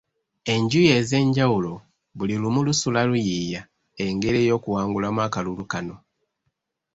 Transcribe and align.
Enjuyi 0.53 0.89
ez'enjawulo 0.99 1.73
buli 2.17 2.35
lumu 2.41 2.59
lusula 2.67 3.01
luyiiya 3.09 3.61
engeri 4.05 4.37
ey'okuwangulamu 4.43 5.19
akalulu 5.27 5.63
kano. 5.71 5.95